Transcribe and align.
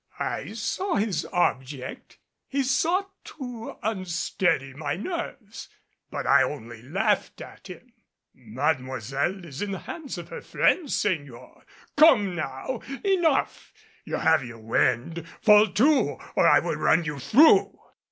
I 0.17 0.53
saw 0.53 0.95
his 0.95 1.27
object. 1.31 2.17
He 2.47 2.63
sought 2.63 3.23
to 3.25 3.77
unsteady 3.83 4.73
my 4.73 4.95
nerves. 4.95 5.69
But 6.09 6.25
I 6.25 6.41
only 6.41 6.81
laughed 6.81 7.39
at 7.39 7.67
him. 7.67 7.93
"Mademoiselle 8.33 9.45
is 9.45 9.61
in 9.61 9.69
the 9.69 9.77
hands 9.85 10.17
of 10.17 10.29
her 10.29 10.41
friends, 10.41 10.95
Señor. 10.95 11.65
Come 11.95 12.35
now! 12.35 12.81
Enough! 13.05 13.71
You 14.03 14.15
have 14.15 14.43
your 14.43 14.57
wind. 14.57 15.23
Fall 15.39 15.67
to, 15.73 16.17
or 16.35 16.47
I 16.47 16.57
will 16.57 16.77
run 16.77 17.03
you 17.03 17.19
through!" 17.19 17.77